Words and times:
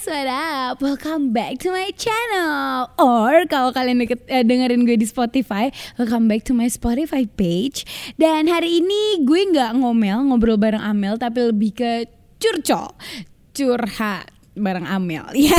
guys, 0.00 0.08
what 0.08 0.28
up? 0.28 0.80
Welcome 0.80 1.32
back 1.32 1.58
to 1.60 1.68
my 1.68 1.92
channel. 1.92 2.88
Or 2.96 3.44
kalau 3.52 3.68
kalian 3.76 4.00
deket, 4.00 4.24
eh, 4.32 4.40
dengerin 4.40 4.88
gue 4.88 4.96
di 4.96 5.04
Spotify, 5.04 5.68
welcome 6.00 6.24
back 6.24 6.48
to 6.48 6.56
my 6.56 6.72
Spotify 6.72 7.28
page. 7.28 7.84
Dan 8.16 8.48
hari 8.48 8.80
ini 8.80 9.20
gue 9.28 9.52
nggak 9.52 9.76
ngomel, 9.76 10.24
ngobrol 10.32 10.56
bareng 10.56 10.80
Amel, 10.80 11.20
tapi 11.20 11.52
lebih 11.52 11.76
ke 11.76 11.92
curcol, 12.40 12.96
curhat 13.52 14.39
bareng 14.54 14.86
Amel. 14.86 15.26
Ya. 15.40 15.56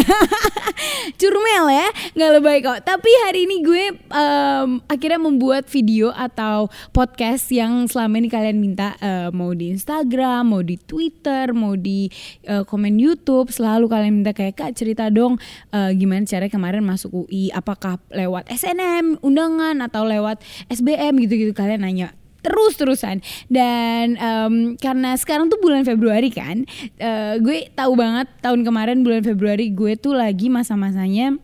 Curmel 1.18 1.66
ya 1.74 1.88
nggak 2.14 2.32
lebay 2.38 2.58
kok. 2.62 2.80
Tapi 2.86 3.10
hari 3.28 3.50
ini 3.50 3.66
gue 3.66 3.98
um, 4.14 4.78
akhirnya 4.86 5.18
membuat 5.18 5.66
video 5.68 6.14
atau 6.14 6.70
podcast 6.94 7.50
yang 7.50 7.90
selama 7.90 8.22
ini 8.22 8.30
kalian 8.30 8.62
minta 8.62 8.94
uh, 9.02 9.34
mau 9.34 9.52
di 9.52 9.74
Instagram 9.74 10.54
mau 10.54 10.62
di 10.62 10.78
Twitter 10.78 11.52
mau 11.52 11.74
di 11.74 12.08
uh, 12.46 12.62
komen 12.64 13.02
YouTube 13.02 13.50
selalu 13.50 13.90
kalian 13.90 14.22
minta 14.22 14.32
kayak 14.38 14.56
kak 14.56 14.72
cerita 14.78 15.10
dong 15.10 15.42
uh, 15.74 15.90
gimana 15.92 16.24
cara 16.30 16.46
kemarin 16.48 16.86
masuk 16.86 17.26
UI 17.26 17.50
apakah 17.52 17.98
lewat 18.14 18.48
SNM 18.54 19.20
undangan 19.26 19.82
atau 19.82 20.06
lewat 20.06 20.40
SBM 20.70 21.18
gitu-gitu. 21.26 21.52
Kalian 21.58 21.84
nanya 21.84 22.21
terus-terusan. 22.42 23.22
Dan 23.48 24.18
um, 24.18 24.56
karena 24.78 25.14
sekarang 25.18 25.50
tuh 25.50 25.62
bulan 25.62 25.86
Februari 25.86 26.30
kan 26.34 26.66
uh, 27.00 27.38
gue 27.38 27.70
tahu 27.74 27.94
banget 27.98 28.28
tahun 28.42 28.66
kemarin 28.66 29.06
bulan 29.06 29.22
Februari 29.22 29.70
gue 29.72 29.94
tuh 29.98 30.18
lagi 30.18 30.50
masa-masanya 30.50 31.38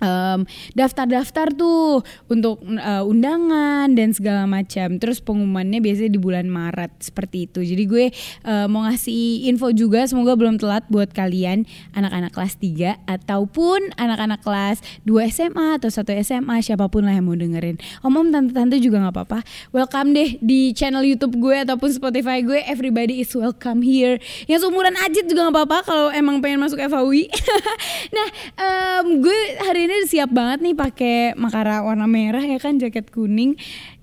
um, 0.00 0.48
daftar-daftar 0.74 1.52
tuh 1.54 2.02
untuk 2.26 2.60
uh, 2.64 3.04
undangan 3.06 3.92
dan 3.92 4.10
segala 4.16 4.44
macam. 4.48 4.98
Terus 4.98 5.22
pengumumannya 5.22 5.78
biasanya 5.78 6.10
di 6.16 6.20
bulan 6.20 6.48
Maret 6.48 7.00
seperti 7.00 7.46
itu. 7.46 7.62
Jadi 7.62 7.84
gue 7.86 8.04
uh, 8.44 8.66
mau 8.66 8.84
ngasih 8.88 9.46
info 9.48 9.70
juga 9.70 10.04
semoga 10.08 10.34
belum 10.34 10.58
telat 10.58 10.84
buat 10.90 11.12
kalian 11.12 11.68
anak-anak 11.94 12.32
kelas 12.34 12.56
3 12.58 13.06
ataupun 13.06 13.94
anak-anak 13.96 14.40
kelas 14.42 14.82
2 15.06 15.32
SMA 15.32 15.78
atau 15.78 15.88
satu 15.92 16.10
SMA 16.20 16.64
siapa 16.64 16.88
pun 16.88 17.06
lah 17.06 17.14
yang 17.14 17.28
mau 17.28 17.36
dengerin. 17.36 17.76
Om-om 18.02 18.32
tante-tante 18.32 18.80
juga 18.80 19.04
nggak 19.04 19.14
apa-apa. 19.14 19.38
Welcome 19.70 20.16
deh 20.16 20.40
di 20.40 20.72
channel 20.72 21.04
YouTube 21.04 21.36
gue 21.38 21.62
ataupun 21.62 21.92
Spotify 21.92 22.40
gue. 22.40 22.64
Everybody 22.64 23.22
is 23.22 23.30
welcome 23.36 23.84
here. 23.84 24.16
Yang 24.48 24.66
seumuran 24.66 24.96
Ajit 25.04 25.28
juga 25.28 25.48
nggak 25.48 25.56
apa-apa 25.56 25.78
kalau 25.84 26.06
emang 26.10 26.40
pengen 26.40 26.60
masuk 26.62 26.80
FAUI. 26.80 27.28
nah, 28.16 28.28
um, 28.56 29.20
gue 29.20 29.38
hari 29.60 29.89
ini 29.89 29.89
ini 29.90 30.06
siap 30.06 30.30
banget 30.30 30.58
nih 30.62 30.76
pakai 30.78 31.16
makara 31.34 31.82
warna 31.82 32.06
merah 32.06 32.42
ya 32.42 32.58
kan 32.62 32.78
jaket 32.78 33.10
kuning. 33.10 33.58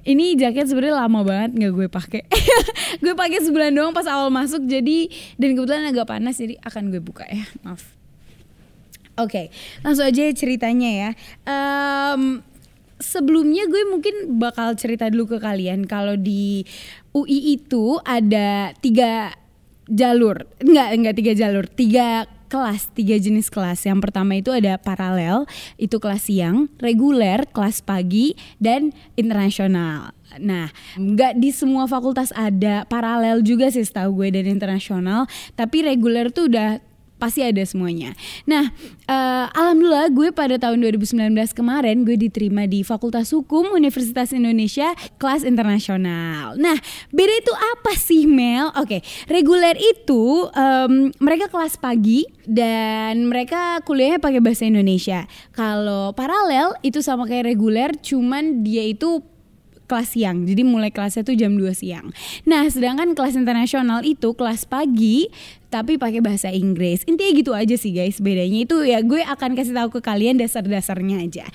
Ini 0.08 0.40
jaket 0.40 0.72
sebenarnya 0.72 1.04
lama 1.08 1.24
banget 1.24 1.52
nggak 1.56 1.72
gue 1.76 1.88
pakai. 1.92 2.22
Gue 3.04 3.14
pakai 3.14 3.44
sebulan 3.44 3.76
doang 3.76 3.92
pas 3.92 4.08
awal 4.08 4.32
masuk 4.32 4.64
jadi 4.64 5.12
dan 5.36 5.54
kebetulan 5.54 5.84
agak 5.92 6.08
panas 6.08 6.40
jadi 6.40 6.56
akan 6.64 6.90
gue 6.96 7.04
buka 7.04 7.28
ya. 7.28 7.44
Maaf. 7.68 7.84
Oke 9.18 9.28
okay, 9.28 9.46
langsung 9.84 10.08
aja 10.08 10.24
ceritanya 10.32 10.90
ya. 10.94 11.10
Um, 11.44 12.46
sebelumnya 13.02 13.68
gue 13.68 13.84
mungkin 13.90 14.40
bakal 14.40 14.78
cerita 14.80 15.10
dulu 15.12 15.36
ke 15.36 15.38
kalian 15.44 15.90
kalau 15.90 16.16
di 16.16 16.64
UI 17.12 17.60
itu 17.60 18.00
ada 18.06 18.72
tiga 18.80 19.34
jalur. 19.90 20.48
Enggak 20.62 20.88
enggak 20.94 21.16
tiga 21.18 21.34
jalur 21.36 21.66
tiga 21.68 22.30
kelas, 22.48 22.90
tiga 22.96 23.20
jenis 23.20 23.52
kelas. 23.52 23.86
Yang 23.86 24.10
pertama 24.10 24.40
itu 24.40 24.50
ada 24.50 24.80
paralel, 24.80 25.46
itu 25.78 26.00
kelas 26.00 26.28
siang, 26.32 26.72
reguler, 26.80 27.46
kelas 27.52 27.84
pagi, 27.86 28.34
dan 28.58 28.96
internasional. 29.20 30.16
Nah, 30.40 30.72
nggak 31.00 31.40
di 31.40 31.56
semua 31.56 31.88
fakultas 31.88 32.36
ada 32.36 32.84
paralel 32.88 33.40
juga 33.46 33.72
sih 33.72 33.84
setahu 33.84 34.24
gue 34.24 34.40
dan 34.40 34.48
internasional, 34.48 35.30
tapi 35.56 35.86
reguler 35.86 36.34
tuh 36.34 36.52
udah 36.52 36.84
pasti 37.18 37.42
ada 37.42 37.62
semuanya. 37.66 38.14
Nah, 38.46 38.72
uh, 39.10 39.46
alhamdulillah 39.54 40.10
gue 40.14 40.30
pada 40.34 40.56
tahun 40.62 40.82
2019 40.86 41.34
kemarin 41.54 42.06
gue 42.06 42.18
diterima 42.18 42.70
di 42.70 42.86
Fakultas 42.86 43.34
Hukum 43.34 43.74
Universitas 43.74 44.32
Indonesia 44.34 44.94
kelas 45.18 45.44
internasional. 45.44 46.56
Nah, 46.58 46.78
beda 47.10 47.34
itu 47.38 47.54
apa 47.54 47.94
sih 47.98 48.30
Mel? 48.30 48.70
Oke, 48.78 49.02
okay, 49.02 49.02
reguler 49.30 49.76
itu 49.78 50.46
um, 50.48 51.10
mereka 51.18 51.50
kelas 51.50 51.82
pagi 51.82 52.26
dan 52.46 53.28
mereka 53.28 53.82
kuliahnya 53.84 54.22
pakai 54.22 54.40
bahasa 54.40 54.70
Indonesia. 54.70 55.26
Kalau 55.52 56.14
paralel 56.14 56.78
itu 56.86 57.02
sama 57.02 57.26
kayak 57.26 57.50
reguler, 57.52 57.92
cuman 58.00 58.62
dia 58.64 58.86
itu 58.86 59.26
kelas 59.88 60.14
siang. 60.14 60.44
Jadi 60.44 60.62
mulai 60.68 60.92
kelasnya 60.92 61.24
tuh 61.24 61.34
jam 61.34 61.56
2 61.56 61.72
siang. 61.72 62.12
Nah, 62.44 62.68
sedangkan 62.68 63.16
kelas 63.16 63.40
internasional 63.40 64.04
itu 64.04 64.36
kelas 64.36 64.68
pagi 64.68 65.32
tapi 65.68 66.00
pakai 66.00 66.24
bahasa 66.24 66.48
Inggris. 66.52 67.04
Intinya 67.08 67.32
gitu 67.36 67.52
aja 67.56 67.76
sih 67.76 67.92
guys. 67.96 68.20
Bedanya 68.20 68.64
itu 68.68 68.84
ya 68.84 69.00
gue 69.04 69.24
akan 69.24 69.56
kasih 69.56 69.76
tahu 69.76 70.00
ke 70.00 70.02
kalian 70.04 70.40
dasar-dasarnya 70.40 71.24
aja. 71.24 71.46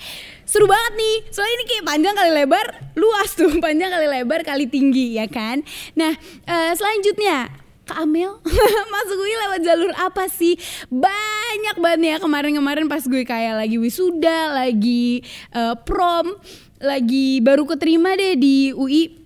Seru 0.45 0.65
banget 0.65 0.93
nih. 0.97 1.17
Soalnya 1.33 1.53
ini 1.53 1.65
kayak 1.69 1.85
panjang 1.85 2.13
kali 2.17 2.31
lebar, 2.33 2.65
luas 2.97 3.29
tuh. 3.37 3.53
Panjang 3.63 3.89
kali 3.93 4.07
lebar 4.09 4.41
kali 4.45 4.65
tinggi 4.69 5.17
ya 5.17 5.25
kan. 5.29 5.61
Nah, 5.97 6.13
uh, 6.45 6.73
selanjutnya 6.73 7.63
Kak 7.83 8.07
Amel 8.07 8.31
masuk 8.95 9.15
gue 9.19 9.37
lewat 9.43 9.59
jalur 9.59 9.91
apa 9.99 10.31
sih 10.31 10.55
banyak 10.87 11.75
banget 11.83 12.15
ya 12.15 12.17
kemarin-kemarin 12.23 12.87
pas 12.87 13.03
gue 13.03 13.27
kayak 13.27 13.59
lagi 13.59 13.75
wisuda 13.75 14.55
lagi 14.55 15.19
uh, 15.51 15.75
prom 15.75 16.31
lagi 16.83 17.39
baru 17.39 17.63
keterima 17.63 18.13
deh 18.19 18.35
di 18.35 18.75
UI 18.75 19.23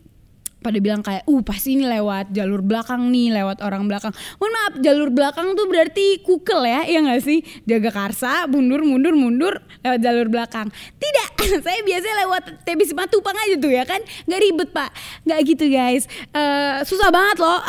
pada 0.57 0.83
bilang 0.83 1.05
kayak 1.05 1.23
uh 1.29 1.41
pasti 1.45 1.77
ini 1.77 1.85
lewat 1.85 2.33
jalur 2.33 2.65
belakang 2.65 3.07
nih 3.13 3.31
lewat 3.31 3.61
orang 3.61 3.85
belakang. 3.85 4.11
Mohon 4.41 4.53
maaf 4.57 4.73
jalur 4.81 5.09
belakang 5.13 5.47
tuh 5.53 5.65
berarti 5.69 6.19
kukel 6.25 6.65
ya 6.65 6.81
ya 6.83 6.99
nggak 7.05 7.21
sih? 7.21 7.39
Jaga 7.63 7.93
karsa 7.93 8.49
mundur 8.49 8.81
mundur 8.81 9.13
mundur 9.13 9.53
lewat 9.85 9.99
jalur 10.01 10.27
belakang. 10.27 10.67
Tidak 10.97 11.29
saya 11.65 11.79
biasanya 11.85 12.15
lewat 12.27 12.43
TBC 12.67 12.91
Matupang 12.97 13.37
aja 13.37 13.55
tuh 13.55 13.71
ya 13.71 13.87
kan? 13.87 14.01
Nggak 14.27 14.39
ribet 14.43 14.69
pak. 14.73 14.91
Nggak 15.23 15.39
gitu 15.45 15.65
guys. 15.69 16.03
Uh, 16.33 16.81
susah 16.83 17.09
banget 17.13 17.37
loh. 17.39 17.61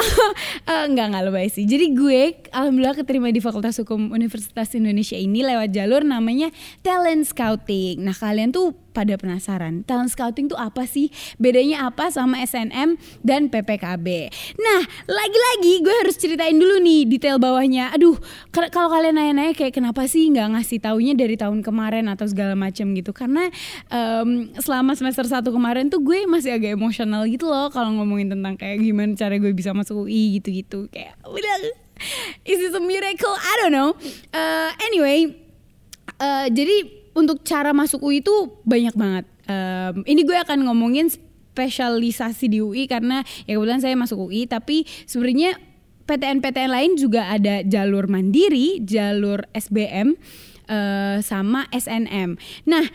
Uh, 0.67 0.85
nggak 0.91 1.07
nggak 1.15 1.23
lebay 1.29 1.47
sih. 1.53 1.69
Jadi 1.69 1.93
gue 1.95 2.51
alhamdulillah 2.51 2.97
keterima 2.99 3.29
di 3.31 3.39
Fakultas 3.39 3.79
Hukum 3.79 4.11
Universitas 4.11 4.73
Indonesia 4.75 5.15
ini 5.15 5.45
lewat 5.45 5.71
jalur 5.71 6.03
namanya 6.03 6.51
talent 6.83 7.29
scouting. 7.29 8.01
Nah 8.03 8.17
kalian 8.17 8.51
tuh 8.51 8.88
pada 8.99 9.15
penasaran 9.15 9.87
talent 9.87 10.11
scouting 10.11 10.51
tuh 10.51 10.59
apa 10.59 10.83
sih? 10.91 11.15
Bedanya 11.39 11.87
apa 11.87 12.11
sama 12.11 12.43
SNM 12.43 12.99
dan 13.23 13.47
PPKB 13.47 14.09
nah 14.59 14.81
lagi-lagi 15.07 15.85
gue 15.85 15.95
harus 16.03 16.17
ceritain 16.19 16.57
dulu 16.57 16.83
nih 16.83 17.07
detail 17.07 17.39
bawahnya. 17.39 17.95
Aduh 17.95 18.19
kalau 18.51 18.91
kalian 18.91 19.15
nanya-nanya 19.15 19.55
kayak 19.55 19.77
kenapa 19.77 20.09
sih 20.11 20.27
nggak 20.33 20.59
ngasih 20.59 20.79
taunya 20.83 21.15
dari 21.15 21.39
tahun 21.39 21.63
kemarin 21.63 22.11
atau 22.11 22.27
segala 22.27 22.59
macam 22.59 22.91
gitu? 22.97 23.15
Karena 23.15 23.47
um, 23.93 24.51
selama 24.59 24.99
semester 24.99 25.29
satu 25.29 25.55
kemarin 25.55 25.93
tuh 25.93 26.03
gue 26.03 26.27
masih 26.27 26.57
agak 26.57 26.75
emosional 26.75 27.23
gitu 27.29 27.47
loh 27.47 27.71
kalau 27.71 27.95
ngomongin 27.95 28.33
tentang 28.33 28.59
kayak 28.59 28.83
gimana 28.83 29.15
cara 29.15 29.39
gue 29.39 29.53
bisa 29.55 29.71
masuk 29.77 30.09
UI 30.09 30.41
gitu-gitu. 30.41 30.89
Kayak 30.91 31.15
udah 31.23 31.55
is 32.47 32.59
this 32.59 32.75
a 32.75 32.83
miracle? 32.83 33.35
I 33.35 33.53
don't 33.63 33.75
know. 33.75 33.95
Uh, 34.35 34.71
anyway 34.89 35.49
uh, 36.19 36.47
jadi 36.51 36.98
untuk 37.19 37.43
cara 37.43 37.75
masuk 37.75 37.99
UI 38.07 38.23
itu 38.23 38.31
banyak 38.63 38.95
banget. 38.95 39.27
Um, 39.51 40.07
ini 40.07 40.23
gue 40.23 40.39
akan 40.39 40.71
ngomongin 40.71 41.11
spesialisasi 41.11 42.47
di 42.47 42.63
UI 42.63 42.87
karena 42.87 43.27
ya 43.51 43.59
kebetulan 43.59 43.83
saya 43.83 43.99
masuk 43.99 44.31
UI 44.31 44.47
tapi 44.47 44.87
sebenarnya 45.11 45.59
PTN-PTN 46.07 46.71
lain 46.71 46.93
juga 46.97 47.29
ada 47.29 47.61
jalur 47.67 48.09
mandiri, 48.09 48.81
jalur 48.81 49.45
SBM 49.53 50.17
uh, 50.71 51.19
sama 51.21 51.69
SNM. 51.69 52.41
Nah, 52.65 52.87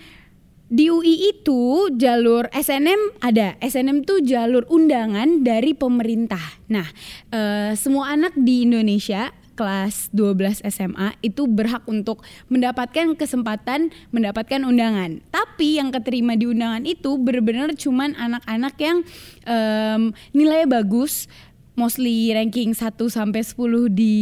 di 0.74 0.90
UI 0.90 1.30
itu 1.30 1.94
jalur 1.94 2.50
SNM 2.50 3.22
ada. 3.22 3.54
SNM 3.62 4.02
tuh 4.10 4.26
jalur 4.26 4.66
undangan 4.74 5.46
dari 5.46 5.78
pemerintah. 5.78 6.42
Nah, 6.74 6.90
uh, 7.30 7.78
semua 7.78 8.18
anak 8.18 8.34
di 8.34 8.66
Indonesia 8.66 9.30
kelas 9.54 10.10
12 10.12 10.66
SMA 10.66 11.14
itu 11.22 11.46
berhak 11.46 11.86
untuk 11.86 12.26
mendapatkan 12.50 13.14
kesempatan 13.14 13.94
mendapatkan 14.10 14.62
undangan. 14.66 15.22
Tapi 15.30 15.78
yang 15.78 15.94
keterima 15.94 16.34
di 16.34 16.50
undangan 16.50 16.84
itu 16.86 17.18
benar-benar 17.22 17.74
cuman 17.78 18.18
anak-anak 18.18 18.76
yang 18.82 18.98
um, 19.46 20.12
nilainya 20.34 20.82
bagus, 20.82 21.30
mostly 21.78 22.34
ranking 22.34 22.74
1 22.74 22.98
sampai 23.10 23.42
10 23.42 23.94
di 23.94 24.18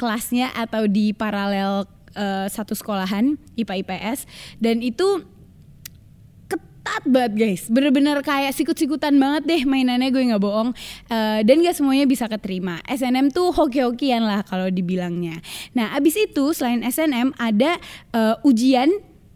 kelasnya 0.00 0.48
atau 0.56 0.88
di 0.88 1.12
paralel 1.12 1.84
uh, 2.16 2.46
satu 2.48 2.72
sekolahan 2.72 3.36
IPA 3.60 3.84
IPS 3.84 4.18
dan 4.56 4.80
itu 4.80 5.24
ketat 6.80 7.04
banget 7.04 7.32
guys. 7.36 7.62
Bener-bener 7.68 8.16
kayak 8.24 8.56
sikut-sikutan 8.56 9.12
banget 9.20 9.42
deh 9.44 9.62
mainannya 9.68 10.08
gue 10.08 10.32
nggak 10.32 10.40
bohong. 10.40 10.72
Uh, 11.12 11.44
dan 11.44 11.60
gak 11.60 11.76
semuanya 11.76 12.08
bisa 12.08 12.24
keterima. 12.24 12.80
SNM 12.88 13.28
tuh 13.28 13.52
hoki-hokian 13.52 14.24
lah 14.24 14.40
kalau 14.48 14.72
dibilangnya. 14.72 15.44
Nah 15.76 15.92
abis 15.92 16.16
itu 16.16 16.56
selain 16.56 16.80
SNM 16.80 17.36
ada 17.36 17.76
uh, 18.16 18.40
ujian 18.48 18.88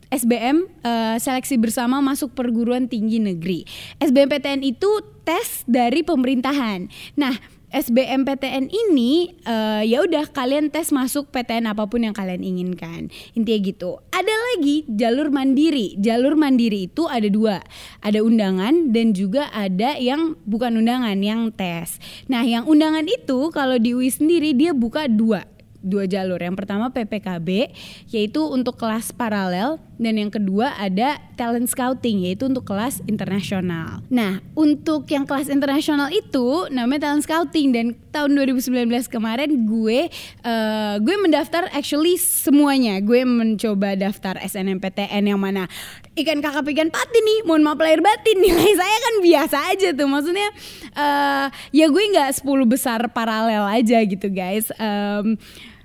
SBM 0.08 0.64
uh, 0.86 1.16
seleksi 1.20 1.60
bersama 1.60 2.00
masuk 2.00 2.32
perguruan 2.32 2.88
tinggi 2.88 3.20
negeri. 3.20 3.68
SBMPTN 4.00 4.64
itu 4.64 4.88
tes 5.28 5.68
dari 5.68 6.00
pemerintahan. 6.00 6.88
Nah 7.20 7.34
SBMPTN 7.74 8.70
ini 8.70 9.34
uh, 9.42 9.82
ya 9.82 10.06
udah 10.06 10.30
kalian 10.30 10.70
tes 10.70 10.94
masuk 10.94 11.34
PTN 11.34 11.74
apa 11.74 11.90
pun 11.90 12.06
yang 12.06 12.14
kalian 12.14 12.46
inginkan. 12.46 13.10
Intinya 13.34 13.60
gitu. 13.66 13.98
Ada 14.14 14.30
lagi 14.30 14.86
jalur 14.86 15.34
mandiri. 15.34 15.98
Jalur 15.98 16.38
mandiri 16.38 16.86
itu 16.86 17.10
ada 17.10 17.26
dua. 17.26 17.58
Ada 17.98 18.22
undangan 18.22 18.94
dan 18.94 19.10
juga 19.10 19.50
ada 19.50 19.98
yang 19.98 20.38
bukan 20.46 20.78
undangan, 20.78 21.18
yang 21.18 21.50
tes. 21.50 21.98
Nah, 22.30 22.46
yang 22.46 22.62
undangan 22.70 23.10
itu 23.10 23.50
kalau 23.50 23.74
di 23.74 23.90
UI 23.90 24.06
sendiri 24.06 24.54
dia 24.54 24.70
buka 24.70 25.10
dua 25.10 25.42
dua 25.84 26.08
jalur. 26.08 26.40
Yang 26.40 26.64
pertama 26.64 26.88
PPKB 26.88 27.74
yaitu 28.08 28.40
untuk 28.48 28.80
kelas 28.80 29.12
paralel 29.12 29.76
dan 29.94 30.18
yang 30.18 30.30
kedua 30.30 30.74
ada 30.74 31.22
talent 31.38 31.70
scouting 31.70 32.26
yaitu 32.26 32.50
untuk 32.50 32.66
kelas 32.66 33.02
internasional. 33.06 34.02
Nah, 34.10 34.42
untuk 34.58 35.06
yang 35.10 35.26
kelas 35.26 35.46
internasional 35.50 36.10
itu 36.10 36.66
namanya 36.70 37.10
talent 37.10 37.26
scouting 37.26 37.70
dan 37.70 37.86
tahun 38.10 38.34
2019 38.38 38.90
kemarin 39.10 39.66
gue 39.66 40.10
uh, 40.46 40.94
gue 40.98 41.16
mendaftar 41.18 41.70
actually 41.74 42.18
semuanya. 42.18 42.98
Gue 43.02 43.22
mencoba 43.22 43.94
daftar 43.94 44.38
SNMPTN 44.42 45.34
yang 45.34 45.40
mana 45.40 45.66
ikan 46.14 46.38
kakap 46.42 46.66
ikan 46.70 46.90
patin 46.90 47.22
nih. 47.22 47.40
Mohon 47.46 47.62
maaf 47.70 47.80
lahir 47.82 48.00
batin 48.02 48.36
nilai 48.44 48.72
saya 48.74 48.96
kan 48.98 49.14
biasa 49.22 49.56
aja 49.74 49.88
tuh. 49.94 50.08
Maksudnya 50.10 50.48
uh, 50.94 51.46
ya 51.74 51.86
gue 51.90 52.04
nggak 52.14 52.42
10 52.42 52.46
besar 52.66 53.00
paralel 53.10 53.66
aja 53.66 53.98
gitu 54.02 54.30
guys. 54.30 54.70
Um, 54.78 55.38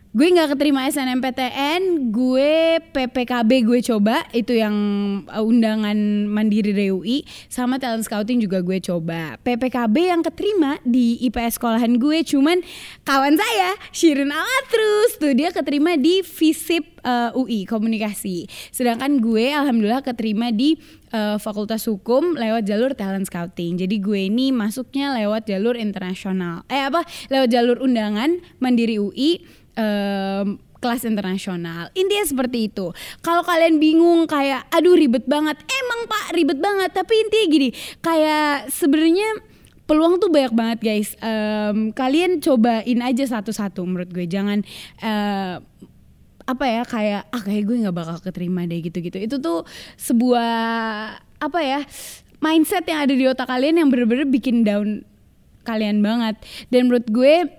gue 0.10 0.26
nggak 0.26 0.58
keterima 0.58 0.90
SNMPTN, 0.90 2.10
gue 2.10 2.82
PPKB 2.82 3.62
gue 3.62 3.80
coba 3.86 4.26
itu 4.34 4.58
yang 4.58 4.74
uh, 5.30 5.46
undangan 5.46 6.26
mandiri 6.26 6.74
dari 6.74 6.90
UI 6.90 7.22
sama 7.46 7.78
talent 7.78 8.10
scouting 8.10 8.42
juga 8.42 8.66
gue 8.66 8.82
coba. 8.82 9.38
PPKB 9.46 10.10
yang 10.10 10.26
keterima 10.26 10.82
di 10.82 11.22
IPS 11.30 11.62
sekolahan 11.62 12.02
gue 12.02 12.26
cuman 12.26 12.58
kawan 13.06 13.38
saya 13.38 13.78
Shirin 13.94 14.34
Alatrus 14.34 15.22
tuh 15.22 15.38
dia 15.38 15.54
keterima 15.54 15.94
di 15.94 16.26
FISIP 16.26 17.06
uh, 17.06 17.30
UI 17.38 17.70
komunikasi. 17.70 18.50
Sedangkan 18.74 19.22
gue 19.22 19.54
alhamdulillah 19.54 20.02
keterima 20.02 20.50
di 20.50 20.74
uh, 21.14 21.38
Fakultas 21.38 21.86
Hukum 21.86 22.34
lewat 22.34 22.66
jalur 22.66 22.98
talent 22.98 23.30
scouting. 23.30 23.78
Jadi 23.78 24.02
gue 24.02 24.26
ini 24.26 24.50
masuknya 24.50 25.14
lewat 25.22 25.46
jalur 25.46 25.78
internasional. 25.78 26.66
Eh 26.66 26.82
apa? 26.82 27.06
Lewat 27.30 27.54
jalur 27.54 27.78
undangan 27.86 28.42
mandiri 28.58 28.98
UI 28.98 29.60
um, 29.80 30.60
kelas 30.80 31.04
internasional. 31.08 31.92
Intinya 31.96 32.26
seperti 32.28 32.72
itu. 32.72 32.92
Kalau 33.24 33.44
kalian 33.44 33.80
bingung 33.80 34.28
kayak 34.28 34.68
aduh 34.72 34.96
ribet 34.96 35.28
banget. 35.28 35.60
Emang 35.68 36.08
Pak 36.08 36.36
ribet 36.36 36.60
banget, 36.60 36.92
tapi 36.96 37.14
intinya 37.20 37.46
gini, 37.52 37.70
kayak 38.00 38.72
sebenarnya 38.72 39.44
peluang 39.90 40.22
tuh 40.22 40.30
banyak 40.32 40.54
banget 40.56 40.80
guys. 40.80 41.10
Um, 41.20 41.92
kalian 41.92 42.40
cobain 42.40 43.00
aja 43.04 43.26
satu-satu 43.28 43.84
menurut 43.84 44.10
gue. 44.14 44.30
Jangan 44.30 44.64
uh, 45.04 45.58
apa 46.50 46.66
ya 46.66 46.82
kayak 46.82 47.22
ah 47.30 47.42
kayak 47.46 47.64
gue 47.70 47.78
nggak 47.86 47.98
bakal 47.98 48.18
keterima 48.24 48.64
deh 48.66 48.80
gitu-gitu. 48.86 49.18
Itu 49.20 49.36
tuh 49.42 49.66
sebuah 49.98 50.54
apa 51.40 51.60
ya 51.62 51.82
mindset 52.40 52.88
yang 52.88 53.04
ada 53.04 53.14
di 53.14 53.26
otak 53.28 53.52
kalian 53.52 53.84
yang 53.84 53.90
bener-bener 53.92 54.30
bikin 54.30 54.64
down 54.64 55.04
kalian 55.68 56.00
banget. 56.06 56.40
Dan 56.72 56.88
menurut 56.88 57.10
gue 57.10 57.50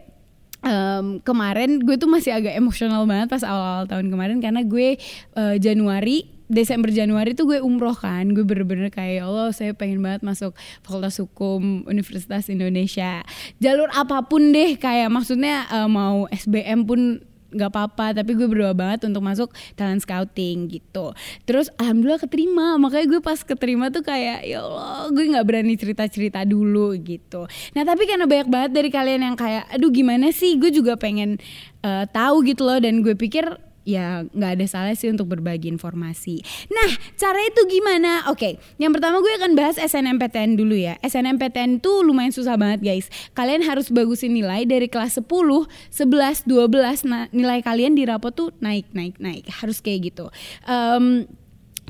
um, 0.65 1.21
kemarin 1.21 1.81
gue 1.81 1.97
tuh 1.97 2.09
masih 2.09 2.33
agak 2.37 2.57
emosional 2.57 3.05
banget 3.05 3.29
pas 3.33 3.45
awal-awal 3.45 3.87
tahun 3.89 4.09
kemarin 4.13 4.39
karena 4.39 4.63
gue 4.65 4.97
uh, 5.37 5.57
Januari 5.57 6.41
Desember 6.51 6.91
Januari 6.91 7.31
tuh 7.39 7.47
gue 7.47 7.63
umroh 7.63 7.95
kan. 7.95 8.27
Gue 8.35 8.43
bener-bener 8.43 8.91
kayak 8.91 9.23
ya 9.23 9.31
Allah 9.31 9.55
saya 9.55 9.71
pengen 9.71 10.03
banget 10.03 10.27
masuk 10.27 10.51
Fakultas 10.83 11.23
Hukum 11.23 11.87
Universitas 11.87 12.51
Indonesia. 12.51 13.23
Jalur 13.63 13.87
apa 13.95 14.27
pun 14.27 14.51
deh 14.51 14.75
kayak 14.75 15.15
maksudnya 15.15 15.71
uh, 15.71 15.87
mau 15.87 16.27
SBM 16.35 16.91
pun 16.91 17.23
nggak 17.51 17.71
apa-apa 17.71 18.23
tapi 18.23 18.35
gue 18.39 18.47
berdoa 18.47 18.75
banget 18.75 19.07
untuk 19.07 19.23
masuk 19.23 19.51
talent 19.75 20.03
scouting 20.03 20.71
gitu. 20.71 21.13
Terus 21.45 21.69
alhamdulillah 21.77 22.23
keterima. 22.23 22.79
Makanya 22.79 23.07
gue 23.07 23.21
pas 23.23 23.39
keterima 23.43 23.91
tuh 23.91 24.07
kayak 24.07 24.47
ya 24.47 24.63
Allah 24.63 25.11
gue 25.11 25.25
nggak 25.31 25.47
berani 25.47 25.75
cerita 25.75 26.07
cerita 26.07 26.43
dulu 26.47 26.95
gitu. 26.99 27.47
Nah 27.75 27.83
tapi 27.83 28.07
karena 28.07 28.27
banyak 28.27 28.49
banget 28.49 28.71
dari 28.75 28.91
kalian 28.91 29.21
yang 29.33 29.37
kayak 29.37 29.67
aduh 29.71 29.91
gimana 29.91 30.31
sih? 30.31 30.57
Gue 30.57 30.71
juga 30.71 30.97
pengen 30.97 31.37
uh, 31.83 32.07
tahu 32.09 32.47
gitu 32.47 32.67
loh. 32.67 32.79
Dan 32.79 33.03
gue 33.05 33.15
pikir 33.15 33.70
ya 33.97 34.23
nggak 34.31 34.53
ada 34.61 34.67
salah 34.71 34.95
sih 34.95 35.11
untuk 35.11 35.27
berbagi 35.31 35.67
informasi. 35.71 36.43
Nah, 36.71 36.91
cara 37.19 37.41
itu 37.43 37.67
gimana? 37.67 38.31
Oke, 38.31 38.63
yang 38.79 38.95
pertama 38.95 39.19
gue 39.19 39.33
akan 39.43 39.53
bahas 39.59 39.77
SNMPTN 39.77 40.55
dulu 40.55 40.79
ya. 40.79 40.95
SNMPTN 41.03 41.83
tuh 41.83 42.07
lumayan 42.07 42.31
susah 42.31 42.55
banget 42.55 42.81
guys. 42.87 43.07
Kalian 43.35 43.67
harus 43.67 43.91
bagusin 43.91 44.33
nilai 44.35 44.63
dari 44.65 44.87
kelas 44.87 45.19
10, 45.19 45.27
11, 45.27 46.47
12. 46.47 47.11
Nah, 47.11 47.27
nilai 47.35 47.59
kalian 47.61 47.99
di 47.99 48.07
rapot 48.07 48.31
tuh 48.31 48.55
naik, 48.63 48.87
naik, 48.95 49.19
naik. 49.19 49.51
Harus 49.51 49.83
kayak 49.83 50.15
gitu. 50.15 50.31
Um, 50.65 51.27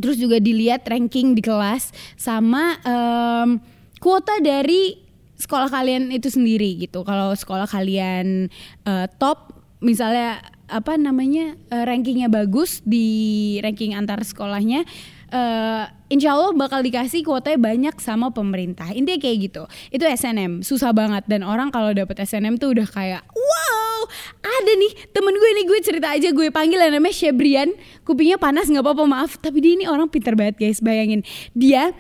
terus 0.01 0.17
juga 0.17 0.41
dilihat 0.41 0.89
ranking 0.89 1.37
di 1.37 1.45
kelas 1.45 1.93
sama 2.17 2.81
um, 2.83 3.61
kuota 4.01 4.41
dari 4.41 4.97
sekolah 5.41 5.69
kalian 5.73 6.13
itu 6.13 6.29
sendiri 6.29 6.77
gitu. 6.81 7.05
Kalau 7.05 7.33
sekolah 7.33 7.69
kalian 7.69 8.49
uh, 8.85 9.09
top 9.17 9.57
misalnya 9.81 10.41
apa 10.71 10.95
namanya 10.95 11.59
uh, 11.75 11.85
rankingnya 11.85 12.31
bagus 12.31 12.81
di 12.87 13.59
ranking 13.61 13.93
antar 13.99 14.23
sekolahnya 14.23 14.87
uh, 15.31 15.85
insya 16.11 16.35
Allah 16.35 16.53
bakal 16.53 16.83
dikasih 16.83 17.23
kuotanya 17.25 17.59
banyak 17.59 17.95
sama 18.03 18.35
pemerintah. 18.35 18.91
Intinya 18.93 19.19
kayak 19.19 19.37
gitu. 19.51 19.63
Itu 19.91 20.05
SNM 20.05 20.67
susah 20.67 20.91
banget. 20.93 21.25
Dan 21.31 21.47
orang 21.47 21.71
kalau 21.71 21.95
dapet 21.95 22.19
SNM 22.23 22.59
tuh 22.59 22.75
udah 22.75 22.87
kayak 22.87 23.23
wow 23.31 24.01
ada 24.43 24.73
nih 24.75 24.93
temen 25.15 25.35
gue 25.35 25.51
nih 25.63 25.65
gue 25.67 25.79
cerita 25.81 26.09
aja 26.13 26.29
gue 26.35 26.49
panggil. 26.51 26.79
Namanya 26.83 27.15
Shebrian. 27.15 27.71
Kupingnya 28.03 28.37
panas 28.37 28.67
nggak 28.69 28.85
apa-apa 28.85 29.05
maaf. 29.07 29.39
Tapi 29.39 29.63
dia 29.63 29.73
ini 29.79 29.87
orang 29.87 30.11
pinter 30.11 30.35
banget 30.35 30.59
guys. 30.59 30.83
Bayangin. 30.83 31.23
Dia 31.55 31.95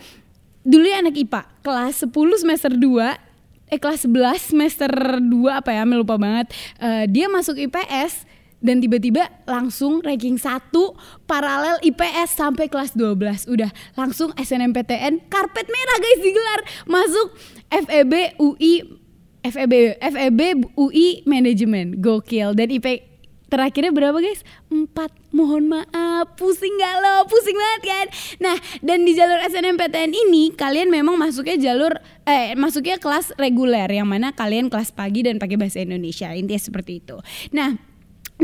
dulu 0.67 0.85
ya 0.85 1.01
anak 1.01 1.17
IPA 1.17 1.43
kelas 1.65 2.05
10 2.05 2.43
semester 2.45 2.73
2 2.77 3.31
eh 3.71 3.79
kelas 3.79 4.05
11 4.05 4.51
semester 4.51 4.91
2 5.23 5.31
apa 5.63 5.71
ya 5.71 5.87
lupa 5.87 6.19
banget. 6.19 6.51
Uh, 6.83 7.07
dia 7.07 7.31
masuk 7.31 7.55
IPS 7.57 8.27
dan 8.61 8.85
tiba-tiba 8.85 9.29
langsung 9.49 10.05
ranking 10.05 10.37
1 10.37 10.73
paralel 11.25 11.81
IPS 11.81 12.37
sampai 12.37 12.69
kelas 12.69 12.93
12 12.93 13.49
udah 13.49 13.73
langsung 13.97 14.31
SNMPTN 14.37 15.27
karpet 15.33 15.67
merah 15.67 15.99
guys 15.99 16.21
digelar. 16.21 16.61
Masuk 16.85 17.27
FEB 17.73 18.37
UI 18.37 19.01
FEB 19.41 19.97
FEB 19.97 20.41
UI 20.77 21.25
manajemen 21.25 21.97
gokil. 22.05 22.53
Dan 22.53 22.69
IP 22.69 23.01
terakhirnya 23.49 23.91
berapa 23.91 24.21
guys? 24.21 24.45
4 24.69 24.93
mohon 25.33 25.67
maaf 25.67 26.37
pusing 26.37 26.76
gak 26.76 26.97
lo? 27.00 27.25
Pusing 27.33 27.57
banget 27.57 27.83
kan? 27.88 28.07
Nah 28.45 28.57
dan 28.85 29.09
di 29.09 29.17
jalur 29.17 29.40
SNMPTN 29.40 30.12
ini 30.12 30.52
kalian 30.52 30.93
memang 30.93 31.17
masuknya 31.17 31.57
jalur 31.57 31.97
eh 32.29 32.52
masuknya 32.61 33.00
kelas 33.00 33.33
reguler 33.40 33.88
yang 33.88 34.07
mana 34.07 34.37
kalian 34.37 34.69
kelas 34.69 34.93
pagi 34.93 35.25
dan 35.25 35.40
pakai 35.40 35.57
bahasa 35.57 35.81
Indonesia. 35.81 36.29
Intinya 36.37 36.61
seperti 36.61 37.00
itu. 37.00 37.17
Nah 37.57 37.89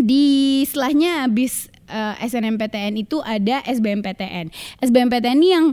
di 0.03 0.63
setelahnya 0.69 1.25
habis 1.25 1.73
uh, 1.89 2.15
eh, 2.19 2.27
SNMPTN 2.29 2.95
itu 3.01 3.23
ada 3.23 3.63
SBMPTN. 3.65 4.51
SBMPTN 4.83 5.39
ini 5.39 5.51
yang 5.53 5.67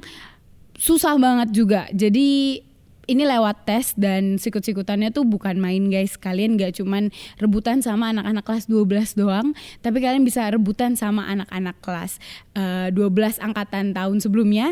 susah 0.78 1.18
banget 1.18 1.50
juga. 1.54 1.82
Jadi 1.92 2.62
ini 3.04 3.28
lewat 3.28 3.68
tes 3.68 3.92
dan 4.00 4.40
sikut-sikutannya 4.40 5.12
tuh 5.12 5.28
bukan 5.28 5.60
main 5.60 5.92
guys. 5.92 6.16
Kalian 6.16 6.56
gak 6.56 6.80
cuman 6.80 7.12
rebutan 7.40 7.84
sama 7.84 8.16
anak-anak 8.16 8.44
kelas 8.48 8.66
12 8.72 9.20
doang, 9.20 9.52
tapi 9.84 10.00
kalian 10.00 10.24
bisa 10.24 10.48
rebutan 10.48 10.96
sama 10.96 11.28
anak-anak 11.28 11.76
kelas 11.84 12.24
uh, 12.56 12.88
eh, 12.88 12.96
12 12.96 13.44
angkatan 13.44 13.92
tahun 13.92 14.24
sebelumnya 14.24 14.72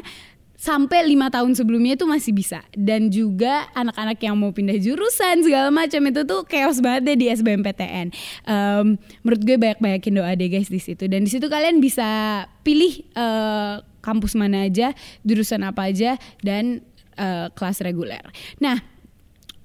sampai 0.61 1.09
lima 1.09 1.33
tahun 1.33 1.57
sebelumnya 1.57 1.97
itu 1.97 2.05
masih 2.05 2.37
bisa 2.37 2.61
dan 2.77 3.09
juga 3.09 3.65
anak-anak 3.73 4.21
yang 4.21 4.37
mau 4.37 4.53
pindah 4.53 4.77
jurusan 4.77 5.41
segala 5.41 5.73
macam 5.73 6.05
itu 6.05 6.21
tuh 6.21 6.45
chaos 6.45 6.77
banget 6.77 7.01
deh 7.09 7.17
di 7.17 7.27
SBMPTN. 7.33 8.13
Um, 8.45 9.01
menurut 9.25 9.41
gue 9.41 9.57
banyak-banyakin 9.57 10.13
doa 10.13 10.37
deh 10.37 10.53
guys 10.53 10.69
di 10.69 10.77
situ 10.77 11.09
dan 11.09 11.25
di 11.25 11.33
situ 11.33 11.49
kalian 11.49 11.81
bisa 11.81 12.45
pilih 12.61 13.01
uh, 13.17 13.81
kampus 14.05 14.37
mana 14.37 14.69
aja, 14.69 14.93
jurusan 15.25 15.65
apa 15.65 15.89
aja 15.89 16.21
dan 16.45 16.85
uh, 17.17 17.49
kelas 17.57 17.81
reguler. 17.81 18.21
Nah, 18.61 18.77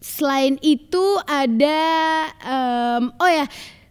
selain 0.01 0.57
itu 0.65 1.05
ada 1.29 1.81
um, 2.41 3.13
oh 3.21 3.29
ya 3.29 3.45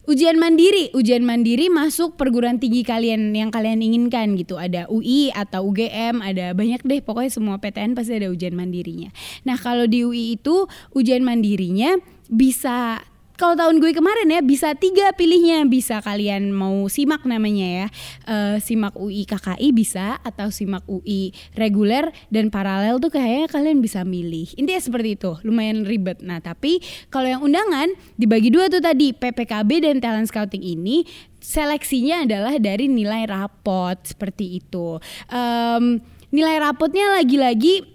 Ujian 0.05 0.37
mandiri, 0.37 0.93
ujian 0.93 1.25
mandiri 1.25 1.65
masuk 1.65 2.13
perguruan 2.13 2.61
tinggi 2.61 2.85
kalian 2.85 3.33
yang 3.33 3.49
kalian 3.49 3.81
inginkan 3.81 4.37
gitu. 4.37 4.53
Ada 4.53 4.85
UI 4.85 5.33
atau 5.33 5.65
UGM, 5.65 6.21
ada 6.21 6.53
banyak 6.53 6.85
deh 6.85 7.01
pokoknya 7.01 7.33
semua 7.33 7.57
PTN 7.57 7.97
pasti 7.97 8.21
ada 8.21 8.29
ujian 8.29 8.53
mandirinya. 8.53 9.09
Nah, 9.49 9.57
kalau 9.57 9.89
di 9.89 10.05
UI 10.05 10.37
itu 10.37 10.69
ujian 10.93 11.25
mandirinya 11.25 11.97
bisa 12.29 13.01
3 13.01 13.14
kalau 13.35 13.55
tahun 13.55 13.83
gue 13.83 13.91
kemarin 13.91 14.27
ya 14.31 14.41
bisa 14.43 14.71
tiga 14.75 15.11
pilihnya. 15.15 15.67
Bisa 15.67 15.99
kalian 15.99 16.51
mau 16.51 16.87
simak 16.87 17.23
namanya 17.27 17.67
ya. 17.67 17.87
Uh, 18.27 18.55
simak 18.63 18.95
UI 18.95 19.27
KKI 19.27 19.69
bisa 19.75 20.19
atau 20.23 20.51
simak 20.51 20.83
UI 20.87 21.35
reguler 21.55 22.11
dan 22.31 22.47
paralel 22.47 22.99
tuh 22.99 23.11
kayaknya 23.11 23.47
kalian 23.51 23.79
bisa 23.83 24.07
milih. 24.07 24.47
Intinya 24.55 24.81
seperti 24.81 25.19
itu 25.19 25.31
lumayan 25.43 25.83
ribet. 25.83 26.23
Nah 26.23 26.39
tapi 26.39 26.79
kalau 27.11 27.27
yang 27.27 27.41
undangan 27.43 27.91
dibagi 28.15 28.51
dua 28.51 28.71
tuh 28.71 28.79
tadi 28.79 29.11
PPKB 29.11 29.83
dan 29.83 29.99
talent 29.99 30.31
scouting 30.31 30.63
ini 30.63 31.03
seleksinya 31.39 32.25
adalah 32.25 32.57
dari 32.57 32.89
nilai 32.89 33.27
rapot 33.29 33.99
seperti 34.01 34.63
itu. 34.63 34.97
Um, 35.29 36.01
nilai 36.33 36.57
rapotnya 36.59 37.15
lagi-lagi 37.15 37.94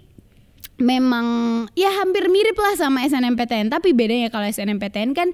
memang 0.81 1.27
ya 1.77 1.93
hampir 2.01 2.27
mirip 2.33 2.57
lah 2.57 2.75
sama 2.75 3.05
SNMPTN 3.05 3.69
tapi 3.69 3.93
bedanya 3.93 4.33
kalau 4.33 4.49
SNMPTN 4.49 5.13
kan 5.13 5.31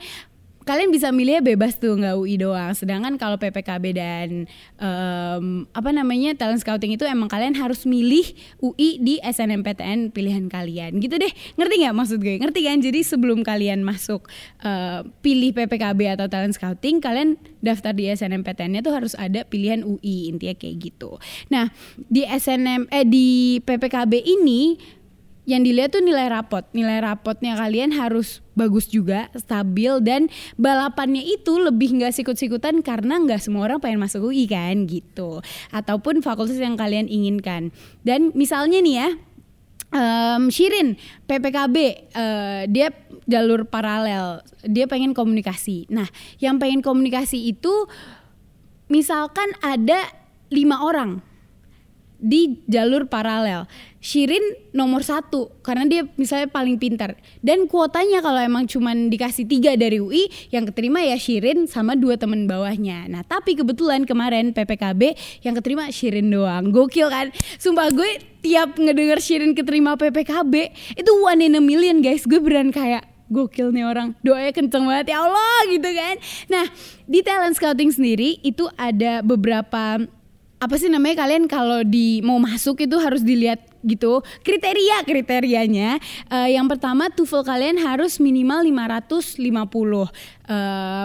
kalian 0.66 0.90
bisa 0.90 1.14
milihnya 1.14 1.46
bebas 1.46 1.78
tuh 1.78 1.94
nggak 1.94 2.18
UI 2.18 2.42
doang. 2.42 2.74
Sedangkan 2.74 3.14
kalau 3.14 3.38
PPKB 3.38 3.84
dan 3.94 4.50
um, 4.82 5.62
apa 5.70 5.94
namanya 5.94 6.34
talent 6.34 6.58
scouting 6.58 6.98
itu 6.98 7.06
emang 7.06 7.30
kalian 7.30 7.54
harus 7.54 7.86
milih 7.86 8.26
UI 8.58 8.98
di 8.98 9.22
SNMPTN 9.22 10.10
pilihan 10.10 10.50
kalian. 10.50 10.98
Gitu 10.98 11.22
deh. 11.22 11.30
Ngerti 11.54 11.74
nggak 11.86 11.94
maksud 11.94 12.18
gue? 12.18 12.42
Ngerti 12.42 12.60
kan? 12.66 12.82
Jadi 12.82 13.00
sebelum 13.06 13.46
kalian 13.46 13.86
masuk 13.86 14.26
uh, 14.66 15.06
pilih 15.22 15.54
PPKB 15.54 16.18
atau 16.18 16.26
talent 16.26 16.58
scouting 16.58 16.98
kalian 16.98 17.38
daftar 17.62 17.94
di 17.94 18.10
SNMPTN-nya 18.10 18.82
tuh 18.82 18.90
harus 18.90 19.14
ada 19.14 19.46
pilihan 19.46 19.86
UI 19.86 20.34
intinya 20.34 20.58
kayak 20.58 20.82
gitu. 20.82 21.22
Nah 21.46 21.70
di 22.10 22.26
SNM 22.26 22.90
eh 22.90 23.06
di 23.06 23.62
PPKB 23.62 24.18
ini 24.18 24.74
yang 25.46 25.62
dilihat 25.62 25.94
tuh 25.94 26.02
nilai 26.02 26.26
rapot. 26.26 26.66
Nilai 26.74 26.98
rapotnya 27.00 27.54
kalian 27.54 27.94
harus 27.94 28.42
bagus 28.58 28.90
juga, 28.90 29.30
stabil 29.38 30.02
dan 30.02 30.26
balapannya 30.58 31.22
itu 31.22 31.56
lebih 31.56 32.02
nggak 32.02 32.12
sikut-sikutan 32.12 32.82
karena 32.82 33.22
nggak 33.22 33.38
semua 33.38 33.70
orang 33.70 33.78
pengen 33.78 34.02
masuk 34.02 34.28
UI 34.28 34.50
kan 34.50 34.84
gitu. 34.90 35.40
Ataupun 35.70 36.20
fakultas 36.20 36.58
yang 36.58 36.74
kalian 36.74 37.06
inginkan. 37.06 37.70
Dan 38.02 38.34
misalnya 38.34 38.82
nih 38.82 38.94
ya, 38.98 39.08
um, 39.94 40.50
Shirin 40.50 40.98
PPKB 41.30 41.76
uh, 41.78 41.90
eh, 42.18 42.62
dia 42.66 42.90
jalur 43.30 43.70
paralel, 43.70 44.42
dia 44.66 44.90
pengen 44.90 45.14
komunikasi. 45.14 45.86
Nah, 45.94 46.10
yang 46.42 46.58
pengen 46.58 46.82
komunikasi 46.82 47.54
itu 47.54 47.86
misalkan 48.90 49.50
ada 49.62 50.10
lima 50.50 50.82
orang 50.82 51.22
di 52.26 52.58
jalur 52.66 53.06
paralel. 53.06 53.70
Shirin 54.02 54.70
nomor 54.70 55.02
satu 55.02 55.50
karena 55.66 55.82
dia 55.86 56.02
misalnya 56.14 56.46
paling 56.46 56.78
pintar 56.78 57.18
dan 57.42 57.66
kuotanya 57.66 58.22
kalau 58.22 58.38
emang 58.38 58.70
cuman 58.70 59.10
dikasih 59.10 59.50
tiga 59.50 59.74
dari 59.74 59.98
UI 59.98 60.30
yang 60.54 60.62
keterima 60.62 61.02
ya 61.02 61.18
Shirin 61.18 61.66
sama 61.66 61.98
dua 61.98 62.14
temen 62.14 62.46
bawahnya. 62.46 63.06
Nah 63.10 63.22
tapi 63.26 63.58
kebetulan 63.58 64.06
kemarin 64.06 64.54
PPKB 64.54 65.18
yang 65.42 65.54
keterima 65.58 65.90
Shirin 65.90 66.30
doang. 66.30 66.70
Gokil 66.70 67.10
kan? 67.10 67.34
Sumpah 67.58 67.90
gue 67.90 68.22
tiap 68.46 68.78
ngedenger 68.78 69.18
Shirin 69.18 69.54
keterima 69.58 69.98
PPKB 69.98 70.54
itu 70.98 71.12
one 71.18 71.42
in 71.42 71.58
a 71.58 71.62
million 71.62 71.98
guys. 71.98 72.22
Gue 72.26 72.38
beran 72.38 72.70
kayak 72.70 73.16
gokil 73.26 73.74
nih 73.74 73.82
orang 73.82 74.14
doanya 74.22 74.54
kenceng 74.54 74.86
banget 74.86 75.10
ya 75.14 75.26
Allah 75.26 75.58
gitu 75.66 75.90
kan 75.90 76.14
nah 76.46 76.64
di 77.10 77.20
talent 77.26 77.58
scouting 77.58 77.90
sendiri 77.90 78.38
itu 78.46 78.70
ada 78.78 79.18
beberapa 79.22 79.98
apa 80.56 80.74
sih 80.80 80.88
namanya 80.88 81.20
kalian 81.28 81.44
kalau 81.44 81.84
di 81.84 82.24
mau 82.24 82.40
masuk 82.40 82.80
itu 82.80 82.96
harus 82.96 83.20
dilihat 83.20 83.60
gitu 83.84 84.24
kriteria 84.40 85.04
kriterianya. 85.04 86.00
Uh, 86.32 86.48
yang 86.48 86.64
pertama 86.66 87.12
TOEFL 87.12 87.44
kalian 87.44 87.76
harus 87.76 88.16
minimal 88.16 88.64
550 88.64 89.36
um, 89.46 90.06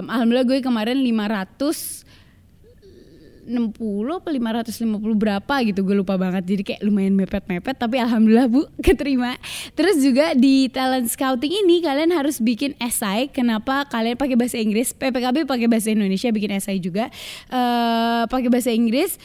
alhamdulillah 0.08 0.48
gue 0.48 0.60
kemarin 0.63 0.98
500 1.03 2.10
60 3.51 4.24
apa 4.24 4.29
550 4.31 4.98
berapa 5.20 5.53
gitu 5.67 5.84
gue 5.84 5.96
lupa 6.00 6.15
banget. 6.15 6.43
Jadi 6.48 6.62
kayak 6.63 6.81
lumayan 6.88 7.13
mepet-mepet 7.20 7.75
tapi 7.75 8.00
alhamdulillah 8.00 8.48
Bu 8.48 8.65
keterima. 8.86 9.36
Terus 9.75 10.00
juga 10.00 10.31
di 10.34 10.72
talent 10.72 11.12
scouting 11.12 11.67
ini 11.67 11.84
kalian 11.84 12.15
harus 12.15 12.39
bikin 12.39 12.74
esai 12.79 13.27
kenapa 13.27 13.86
kalian 13.91 14.15
pakai 14.15 14.39
bahasa 14.39 14.58
Inggris. 14.58 14.96
PPKB 14.96 15.43
pakai 15.46 15.67
bahasa 15.67 15.91
Indonesia 15.91 16.31
bikin 16.31 16.51
esai 16.55 16.79
juga. 16.79 17.12
Uh, 17.51 18.24
pakai 18.31 18.48
bahasa 18.48 18.72
Inggris 18.72 19.20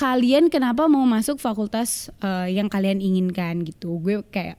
kalian 0.00 0.48
kenapa 0.48 0.88
mau 0.88 1.04
masuk 1.04 1.36
fakultas 1.36 2.08
uh, 2.24 2.48
yang 2.48 2.72
kalian 2.72 3.04
inginkan 3.04 3.60
gitu. 3.66 4.00
Gue 4.00 4.24
kayak 4.32 4.56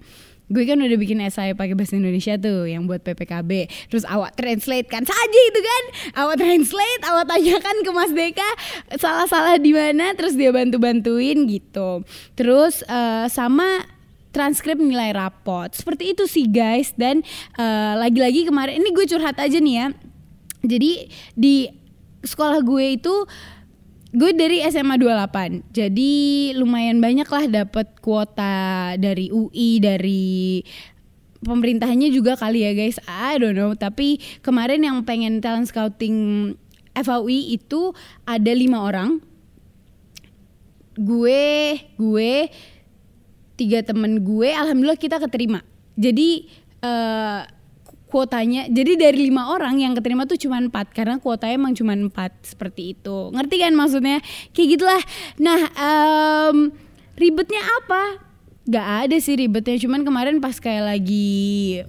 gue 0.51 0.63
kan 0.67 0.77
udah 0.77 0.98
bikin 1.00 1.24
esai 1.24 1.55
pakai 1.55 1.74
bahasa 1.74 1.96
Indonesia 1.96 2.36
tuh 2.36 2.67
yang 2.67 2.84
buat 2.84 3.00
PPKB 3.01 3.72
terus 3.88 4.03
awak 4.03 4.36
translate 4.36 4.91
kan 4.91 5.08
saja 5.08 5.39
itu 5.48 5.62
kan. 5.63 5.84
Awak 6.27 6.38
translate 6.43 7.01
awak 7.08 7.25
tanyakan 7.31 7.75
ke 7.81 7.91
Mas 7.96 8.12
Deka 8.12 8.50
salah-salah 9.00 9.55
di 9.58 9.72
mana 9.72 10.12
terus 10.13 10.36
dia 10.36 10.51
bantu-bantuin 10.51 11.48
gitu. 11.48 12.03
Terus 12.36 12.84
uh, 12.91 13.31
sama 13.31 13.88
transkrip 14.36 14.79
nilai 14.79 15.15
rapot. 15.15 15.72
Seperti 15.72 16.15
itu 16.15 16.27
sih 16.27 16.48
guys. 16.48 16.91
Dan 16.96 17.24
uh, 17.60 17.93
lagi-lagi 18.00 18.48
kemarin 18.48 18.79
ini 18.79 18.89
gue 18.91 19.05
curhat 19.08 19.39
aja 19.39 19.60
nih 19.60 19.75
ya. 19.75 19.88
Jadi 20.62 20.91
di 21.36 21.67
sekolah 22.22 22.62
gue 22.62 22.86
itu 23.01 23.15
gue 24.12 24.32
dari 24.36 24.60
SMA 24.68 25.00
28 25.00 25.72
jadi 25.72 26.13
lumayan 26.60 27.00
banyak 27.00 27.27
lah 27.27 27.46
dapat 27.48 27.88
kuota 28.03 28.96
dari 29.00 29.32
UI 29.32 29.80
dari 29.80 30.62
pemerintahnya 31.41 32.13
juga 32.13 32.38
kali 32.38 32.63
ya 32.63 32.72
guys. 32.77 33.01
I 33.10 33.41
don't 33.41 33.58
know. 33.58 33.74
Tapi 33.74 34.22
kemarin 34.46 34.86
yang 34.86 35.01
pengen 35.03 35.41
talent 35.41 35.68
scouting 35.68 36.53
FAUI 36.94 37.58
itu 37.58 37.91
ada 38.24 38.51
lima 38.53 38.86
orang. 38.86 39.20
Gue 40.96 41.75
gue 41.98 42.34
tiga 43.58 43.82
temen 43.82 44.22
gue 44.22 44.50
alhamdulillah 44.53 45.01
kita 45.01 45.18
keterima. 45.18 45.65
Jadi 45.98 46.50
uh, 46.86 47.46
kuotanya. 48.12 48.68
Jadi 48.68 49.00
dari 49.00 49.32
lima 49.32 49.56
orang 49.56 49.80
yang 49.80 49.96
keterima 49.96 50.27
tuh 50.27 50.36
cuma 50.36 50.60
empat. 50.60 50.91
Karena 50.91 51.18
kuotanya 51.18 51.56
emang 51.56 51.74
cuma 51.74 51.96
empat. 51.96 52.36
Seperti 52.44 52.94
itu. 53.00 53.32
Ngerti 53.32 53.56
kan 53.63 53.74
maksudnya? 53.74 54.20
Kayak 54.51 54.68
gitulah. 54.75 55.03
Nah 55.39 55.62
um, 55.80 56.58
ribetnya 57.15 57.63
apa? 57.63 58.20
Gak 58.68 58.88
ada 59.08 59.18
sih 59.24 59.39
ribetnya. 59.39 59.80
Cuman 59.80 60.03
kemarin 60.03 60.44
pas 60.44 60.60
kayak 60.60 60.91
lagi 60.91 61.82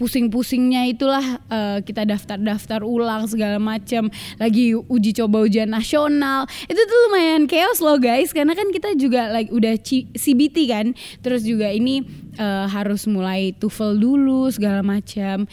pusing-pusingnya 0.00 0.88
itulah 0.88 1.44
uh, 1.52 1.84
kita 1.84 2.08
daftar-daftar 2.08 2.80
ulang 2.80 3.28
segala 3.28 3.60
macam 3.60 4.08
lagi 4.40 4.72
uji 4.72 5.12
coba 5.12 5.44
ujian 5.44 5.68
nasional. 5.68 6.48
Itu 6.64 6.80
tuh 6.80 6.98
lumayan 7.12 7.44
chaos 7.44 7.84
loh 7.84 8.00
guys. 8.00 8.32
Karena 8.32 8.56
kan 8.56 8.72
kita 8.72 8.96
juga 8.96 9.28
like 9.28 9.52
udah 9.52 9.76
CBT 10.16 10.56
kan. 10.72 10.96
Terus 11.20 11.44
juga 11.44 11.68
ini 11.68 12.00
uh, 12.40 12.64
harus 12.64 13.04
mulai 13.04 13.52
TOEFL 13.60 14.00
dulu 14.00 14.48
segala 14.48 14.80
macam 14.80 15.44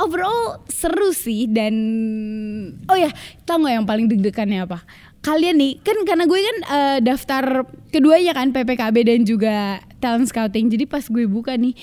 overall 0.00 0.64
seru 0.72 1.12
sih. 1.12 1.44
Dan 1.44 1.74
oh 2.88 2.96
ya 2.96 3.12
tau 3.44 3.60
gak 3.60 3.76
yang 3.76 3.84
paling 3.84 4.08
deg-degannya 4.08 4.64
apa? 4.64 4.80
Kalian 5.20 5.60
nih 5.60 5.84
kan 5.84 6.00
karena 6.08 6.24
gue 6.24 6.40
kan 6.40 6.58
uh, 6.64 6.98
daftar 7.04 7.68
keduanya 7.92 8.32
kan 8.32 8.56
PPKB 8.56 8.96
dan 9.04 9.20
juga 9.28 9.84
talent 10.00 10.32
scouting. 10.32 10.72
Jadi 10.72 10.88
pas 10.88 11.04
gue 11.04 11.28
buka 11.28 11.60
nih 11.60 11.76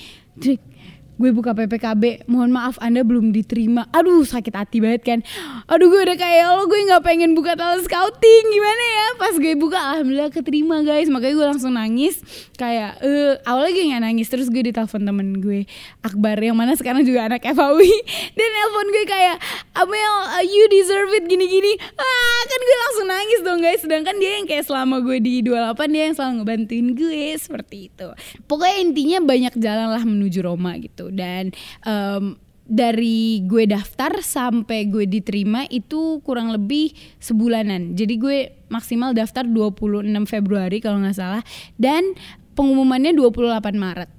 gue 1.18 1.30
buka 1.34 1.50
PPKB 1.50 2.30
mohon 2.30 2.54
maaf 2.54 2.78
anda 2.78 3.02
belum 3.02 3.34
diterima. 3.34 3.90
Aduh 3.90 4.22
sakit 4.22 4.54
hati 4.54 4.78
banget 4.78 5.02
kan. 5.02 5.18
Aduh 5.66 5.90
gue 5.90 6.00
udah 6.06 6.16
kayak 6.16 6.36
ya 6.38 6.54
lo 6.54 6.70
gue 6.70 6.78
nggak 6.78 7.02
pengen 7.02 7.34
buka 7.34 7.58
talent 7.58 7.82
scouting. 7.82 8.44
Gimana 8.54 8.84
ya? 8.86 9.06
Pas 9.18 9.34
gue 9.34 9.52
buka 9.58 9.78
alhamdulillah 9.78 10.30
keterima 10.30 10.86
guys. 10.86 11.10
Makanya 11.10 11.34
gue 11.34 11.46
langsung 11.50 11.74
nangis. 11.74 12.22
Kayak 12.54 13.02
eh 13.02 13.34
awalnya 13.42 13.72
gue 13.74 13.84
nggak 13.90 14.02
nangis. 14.06 14.26
Terus 14.30 14.46
gue 14.46 14.62
ditelepon 14.70 15.02
temen 15.02 15.42
gue 15.42 15.66
Akbar 16.06 16.38
yang 16.38 16.54
mana 16.54 16.78
sekarang 16.78 17.02
juga 17.02 17.26
anak 17.26 17.42
FAUI 17.42 17.92
dan 18.38 18.48
telepon 18.54 18.86
gue 18.94 19.04
kayak 19.04 19.36
Amel 19.74 20.14
you 20.46 20.64
deserve 20.70 21.10
it 21.18 21.26
gini-gini. 21.26 21.74
Ah 21.98 22.17
kan 22.46 22.60
gue 22.60 22.76
langsung 22.78 23.06
nangis 23.08 23.40
dong 23.42 23.60
guys 23.60 23.80
sedangkan 23.82 24.16
dia 24.20 24.30
yang 24.38 24.46
kayak 24.46 24.64
selama 24.66 25.02
gue 25.02 25.18
di 25.18 25.42
28 25.42 25.94
dia 25.94 26.02
yang 26.10 26.14
selalu 26.14 26.32
ngebantuin 26.42 26.88
gue 26.94 27.22
seperti 27.40 27.76
itu 27.90 28.08
pokoknya 28.46 28.76
intinya 28.78 29.18
banyak 29.24 29.54
jalan 29.58 29.88
lah 29.90 30.04
menuju 30.04 30.38
Roma 30.44 30.78
gitu 30.78 31.10
dan 31.10 31.50
um, 31.82 32.38
dari 32.68 33.40
gue 33.48 33.64
daftar 33.64 34.20
sampai 34.20 34.92
gue 34.92 35.08
diterima 35.08 35.64
itu 35.72 36.20
kurang 36.20 36.52
lebih 36.52 36.92
sebulanan. 37.16 37.96
Jadi 37.96 38.14
gue 38.20 38.38
maksimal 38.68 39.16
daftar 39.16 39.48
26 39.48 40.04
Februari 40.28 40.76
kalau 40.84 41.00
nggak 41.00 41.16
salah 41.16 41.40
dan 41.80 42.04
pengumumannya 42.52 43.16
28 43.16 43.72
Maret. 43.72 44.10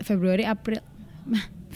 Februari, 0.00 0.48
April, 0.48 0.80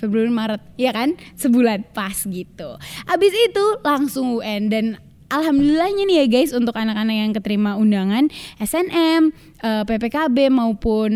Februari, 0.01 0.33
Maret, 0.33 0.63
ya 0.81 0.97
kan? 0.97 1.21
Sebulan 1.37 1.85
pas 1.93 2.17
gitu. 2.17 2.81
Abis 3.05 3.33
itu 3.37 3.65
langsung 3.85 4.41
UN 4.41 4.73
dan 4.73 4.87
alhamdulillahnya 5.33 6.05
nih 6.05 6.17
ya 6.23 6.27
guys 6.29 6.53
untuk 6.53 6.77
anak-anak 6.77 7.17
yang 7.17 7.33
keterima 7.33 7.81
undangan 7.81 8.29
SNM, 8.61 9.33
uh, 9.65 9.83
eh, 9.83 9.85
PPKB 9.89 10.53
maupun 10.53 11.13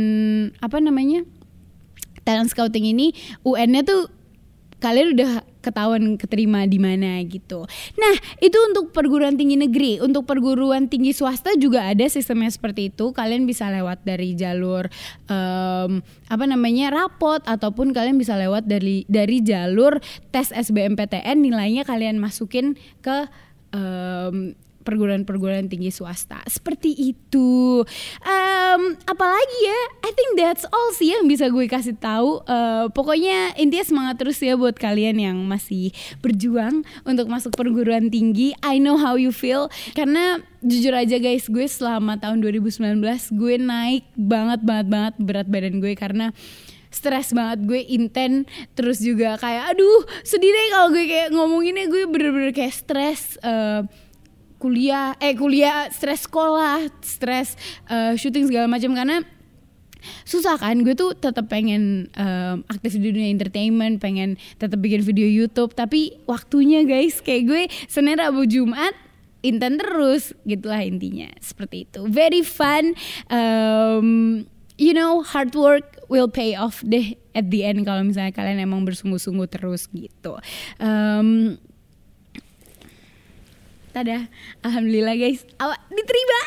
apa 0.65 0.81
namanya? 0.81 1.23
talent 2.27 2.51
scouting 2.51 2.91
ini 2.91 3.15
UN-nya 3.47 3.87
tuh 3.87 4.11
kalian 4.83 5.15
udah 5.17 5.47
ketahuan 5.65 6.15
keterima 6.15 6.63
di 6.69 6.77
mana 6.77 7.19
gitu. 7.25 7.65
Nah 7.97 8.15
itu 8.39 8.59
untuk 8.71 8.93
perguruan 8.95 9.35
tinggi 9.35 9.57
negeri, 9.57 9.99
untuk 9.99 10.29
perguruan 10.29 10.87
tinggi 10.87 11.17
swasta 11.17 11.57
juga 11.57 11.89
ada 11.91 12.07
sistemnya 12.07 12.53
seperti 12.53 12.93
itu. 12.93 13.11
Kalian 13.11 13.49
bisa 13.49 13.67
lewat 13.73 14.05
dari 14.07 14.37
jalur 14.37 14.87
um, 15.27 16.05
apa 16.29 16.45
namanya 16.45 16.93
rapot 16.93 17.41
ataupun 17.47 17.91
kalian 17.97 18.21
bisa 18.21 18.37
lewat 18.37 18.69
dari 18.69 19.09
dari 19.09 19.41
jalur 19.43 19.99
tes 20.31 20.53
SBMPTN 20.53 21.41
nilainya 21.41 21.83
kalian 21.83 22.21
masukin 22.21 22.77
ke 23.01 23.27
um, 23.77 24.57
perguruan-perguruan 24.87 25.67
tinggi 25.67 25.91
swasta 25.91 26.39
seperti 26.47 26.95
itu. 26.95 27.83
Um, 28.23 28.81
apalagi 29.11 29.59
ya, 29.67 29.81
I 30.07 30.11
think 30.15 30.31
that's 30.39 30.63
all 30.71 30.95
sih 30.95 31.11
yang 31.11 31.27
bisa 31.27 31.51
gue 31.51 31.67
kasih 31.67 31.99
tahu. 31.99 32.47
Uh, 32.47 32.87
pokoknya 32.95 33.59
intinya 33.59 33.83
semangat 33.83 34.23
terus 34.23 34.39
ya 34.39 34.55
buat 34.55 34.79
kalian 34.79 35.19
yang 35.19 35.37
masih 35.43 35.91
berjuang 36.23 36.87
untuk 37.03 37.27
masuk 37.27 37.51
perguruan 37.59 38.07
tinggi. 38.07 38.55
I 38.63 38.79
know 38.79 38.95
how 38.95 39.19
you 39.19 39.35
feel 39.35 39.67
karena 39.99 40.39
jujur 40.63 40.95
aja 40.95 41.19
guys, 41.19 41.51
gue 41.51 41.67
selama 41.67 42.23
tahun 42.23 42.39
2019 42.47 43.03
gue 43.35 43.55
naik 43.59 44.07
banget 44.15 44.63
banget 44.63 44.87
banget 44.87 45.15
berat 45.19 45.49
badan 45.51 45.83
gue 45.83 45.93
karena 45.99 46.31
stres 46.97 47.37
banget 47.37 47.69
gue 47.69 47.81
inten 47.93 48.49
terus 48.73 49.05
juga 49.05 49.37
kayak 49.37 49.77
aduh 49.77 50.01
sedih 50.25 50.49
deh 50.49 50.67
kalau 50.73 50.89
gue 50.97 51.05
kayak 51.05 51.29
ngomonginnya. 51.37 51.93
Gue 51.93 52.09
bener-bener 52.09 52.57
kayak 52.57 52.73
stres 52.73 53.37
uh, 53.45 53.85
kuliah 54.57 55.13
eh 55.21 55.37
kuliah 55.37 55.93
stres 55.93 56.25
sekolah 56.25 56.89
stres 57.05 57.61
uh, 57.93 58.17
syuting 58.17 58.49
segala 58.49 58.67
macam 58.67 58.97
karena 58.97 59.21
susah 60.23 60.57
kan 60.57 60.81
gue 60.87 60.95
tuh 60.95 61.13
tetap 61.19 61.51
pengen 61.51 62.07
um, 62.15 62.63
aktif 62.71 62.97
di 62.97 63.11
dunia 63.11 63.29
entertainment 63.29 63.99
pengen 63.99 64.39
tetap 64.57 64.79
bikin 64.79 65.03
video 65.03 65.27
YouTube 65.27 65.75
tapi 65.75 66.15
waktunya 66.25 66.87
guys 66.87 67.21
kayak 67.21 67.43
gue 67.47 67.63
Senin 67.91 68.17
Rabu 68.17 68.47
Jumat 68.47 68.95
intent 69.45 69.79
terus 69.79 70.35
gitulah 70.43 70.83
intinya 70.83 71.31
seperti 71.39 71.87
itu. 71.87 72.07
Very 72.11 72.43
fun 72.43 72.97
um, 73.31 74.43
you 74.79 74.95
know 74.97 75.23
hard 75.23 75.55
work 75.55 75.96
will 76.09 76.31
pay 76.31 76.55
off 76.55 76.83
deh 76.87 77.15
at 77.35 77.51
the 77.51 77.67
end 77.67 77.85
kalau 77.85 78.03
misalnya 78.03 78.33
kalian 78.33 78.63
emang 78.63 78.83
bersungguh-sungguh 78.87 79.49
terus 79.51 79.91
gitu. 79.93 80.39
Um, 80.81 81.59
tada 83.97 84.29
alhamdulillah 84.61 85.17
guys. 85.17 85.41
Awak 85.57 85.81
diterima. 85.89 86.41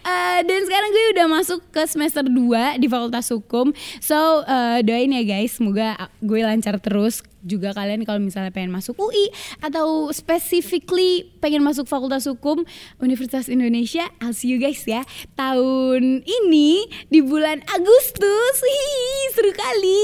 Uh, 0.00 0.40
dan 0.48 0.60
sekarang 0.64 0.90
gue 0.96 1.04
udah 1.20 1.26
masuk 1.28 1.60
ke 1.68 1.84
semester 1.84 2.24
2 2.24 2.80
di 2.80 2.88
fakultas 2.88 3.28
hukum. 3.28 3.76
So 4.00 4.16
uh, 4.48 4.80
doain 4.80 5.12
ya 5.12 5.28
guys. 5.28 5.60
Semoga 5.60 6.08
gue 6.24 6.40
lancar 6.40 6.80
terus. 6.80 7.20
Juga 7.44 7.76
kalian 7.76 8.08
kalau 8.08 8.24
misalnya 8.24 8.48
pengen 8.48 8.72
masuk 8.72 8.96
UI 8.96 9.28
atau 9.60 10.08
specifically 10.16 11.28
pengen 11.44 11.60
masuk 11.60 11.84
fakultas 11.84 12.24
hukum 12.24 12.64
Universitas 13.04 13.52
Indonesia 13.52 14.08
I'll 14.24 14.32
see 14.32 14.48
you 14.48 14.56
guys 14.56 14.80
ya. 14.88 15.04
Tahun 15.36 16.24
ini 16.24 16.88
di 17.12 17.20
bulan 17.20 17.60
Agustus. 17.68 18.56
Hihi, 18.64 19.36
seru 19.36 19.52
kali 19.52 20.00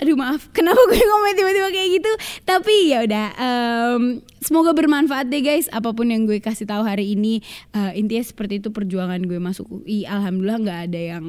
aduh 0.00 0.16
maaf. 0.16 0.48
Kenapa 0.56 0.80
gue 0.88 0.98
ngomong 0.98 1.36
tiba-tiba 1.36 1.68
kayak 1.70 1.90
gitu? 2.00 2.12
Tapi 2.48 2.74
ya 2.90 2.98
udah 3.04 3.26
um, 3.36 4.02
semoga 4.40 4.72
bermanfaat 4.72 5.28
deh 5.28 5.44
guys. 5.44 5.68
Apa 5.70 5.92
pun 5.92 6.08
yang 6.08 6.24
gue 6.24 6.40
kasih 6.40 6.64
tahu 6.64 6.82
hari 6.82 7.12
ini 7.14 7.44
uh, 7.76 7.92
intinya 7.92 8.24
seperti 8.24 8.64
itu 8.64 8.72
perjuangan 8.72 9.20
gue 9.22 9.36
masuk 9.36 9.68
UI 9.68 10.08
alhamdulillah 10.08 10.58
nggak 10.64 10.80
ada 10.90 11.00
yang 11.16 11.24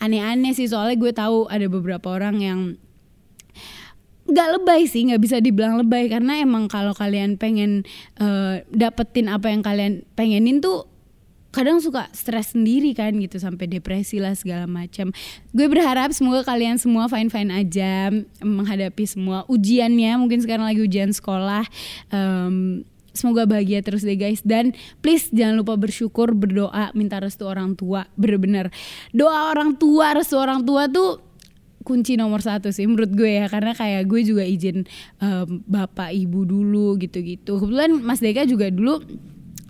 aneh-aneh 0.00 0.56
sih. 0.56 0.66
Soalnya 0.66 0.96
gue 0.96 1.12
tahu 1.12 1.46
ada 1.52 1.68
beberapa 1.68 2.10
orang 2.16 2.36
yang 2.40 2.60
nggak 4.24 4.48
lebay 4.56 4.88
sih 4.88 5.04
nggak 5.04 5.20
bisa 5.20 5.36
dibilang 5.44 5.76
lebay. 5.76 6.08
Karena 6.08 6.40
emang 6.40 6.66
kalau 6.72 6.96
kalian 6.96 7.36
pengen 7.36 7.84
uh, 8.18 8.64
dapetin 8.72 9.28
apa 9.28 9.52
yang 9.52 9.60
kalian 9.60 10.08
pengenin 10.16 10.64
tuh 10.64 10.93
kadang 11.54 11.78
suka 11.78 12.10
stres 12.10 12.52
sendiri 12.52 12.90
kan 12.98 13.14
gitu 13.14 13.38
sampai 13.38 13.70
depresi 13.70 14.18
lah 14.18 14.34
segala 14.34 14.66
macam. 14.66 15.14
Gue 15.54 15.66
berharap 15.70 16.10
semoga 16.10 16.42
kalian 16.42 16.82
semua 16.82 17.06
fine 17.06 17.30
fine 17.30 17.50
aja 17.54 18.10
menghadapi 18.42 19.06
semua 19.06 19.46
ujiannya. 19.46 20.18
Mungkin 20.18 20.42
sekarang 20.42 20.66
lagi 20.66 20.82
ujian 20.82 21.14
sekolah. 21.14 21.62
Um, 22.10 22.82
semoga 23.14 23.46
bahagia 23.46 23.78
terus 23.80 24.02
deh 24.02 24.18
guys 24.18 24.42
dan 24.42 24.74
please 24.98 25.30
jangan 25.30 25.62
lupa 25.62 25.78
bersyukur 25.78 26.34
berdoa 26.34 26.90
minta 26.98 27.22
restu 27.22 27.46
orang 27.46 27.78
tua 27.78 28.10
bener-bener 28.18 28.74
doa 29.14 29.54
orang 29.54 29.78
tua 29.78 30.18
restu 30.18 30.34
orang 30.34 30.66
tua 30.66 30.90
tuh 30.90 31.22
kunci 31.86 32.18
nomor 32.18 32.42
satu 32.42 32.74
sih 32.74 32.90
menurut 32.90 33.14
gue 33.14 33.38
ya 33.38 33.46
karena 33.46 33.70
kayak 33.76 34.10
gue 34.10 34.20
juga 34.26 34.42
izin 34.42 34.82
um, 35.22 35.62
bapak 35.68 36.10
ibu 36.10 36.42
dulu 36.42 36.98
gitu-gitu 36.98 37.60
kebetulan 37.62 38.02
Mas 38.02 38.18
Deka 38.18 38.48
juga 38.50 38.72
dulu 38.72 38.98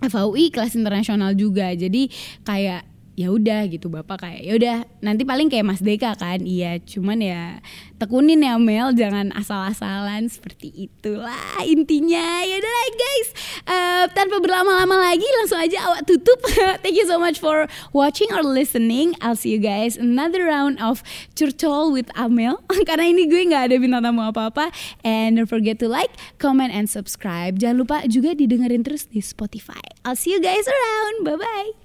FAUI 0.03 0.51
kelas 0.51 0.75
internasional 0.75 1.31
juga. 1.37 1.71
Jadi 1.71 2.11
kayak 2.43 2.94
ya 3.15 3.31
udah 3.31 3.63
gitu 3.71 3.87
bapak 3.87 4.27
kayak 4.27 4.41
ya 4.43 4.53
udah 4.59 4.77
nanti 4.99 5.23
paling 5.23 5.47
kayak 5.47 5.63
Mas 5.63 5.79
Deka 5.79 6.19
kan. 6.19 6.43
Iya 6.43 6.83
cuman 6.83 7.23
ya 7.23 7.63
tekunin 7.95 8.43
ya 8.43 8.59
Mel 8.59 8.91
jangan 8.91 9.31
asal-asalan 9.31 10.27
seperti 10.27 10.91
itulah 10.91 11.63
intinya. 11.63 12.43
Ya 12.43 12.59
udah 12.59 12.75
guys. 12.95 13.29
Uh, 13.65 14.05
tanpa 14.11 14.43
berlama-lama 14.43 14.99
lagi 14.99 15.25
langsung 15.41 15.59
aja 15.63 15.79
awak 15.87 16.03
tutup. 16.03 16.43
Thank 16.83 16.99
you 16.99 17.07
so 17.07 17.15
much 17.15 17.39
for 17.39 17.71
watching 17.95 18.27
or 18.35 18.43
listening. 18.43 19.15
I'll 19.23 19.39
see 19.39 19.55
you 19.55 19.63
guys 19.63 19.95
another 19.95 20.43
round 20.51 20.83
of 20.83 20.99
curcol 21.39 21.95
with 21.95 22.11
Amel. 22.19 22.59
Karena 22.89 23.07
ini 23.07 23.31
gue 23.31 23.47
nggak 23.47 23.71
ada 23.71 23.75
bintang 23.79 24.03
tamu 24.03 24.27
apa-apa. 24.27 24.69
And 25.07 25.39
don't 25.39 25.47
forget 25.47 25.79
to 25.79 25.87
like 25.87 26.11
comment 26.37 26.75
and 26.75 26.91
subscribe. 26.91 27.63
Jangan 27.63 27.79
lupa 27.79 27.97
juga 28.11 28.35
didengerin 28.35 28.83
terus 28.83 29.07
di 29.07 29.23
Spotify. 29.23 29.81
I'll 30.03 30.19
see 30.19 30.35
you 30.35 30.43
guys 30.43 30.67
around. 30.67 31.23
Bye 31.23 31.39
bye 31.39 31.84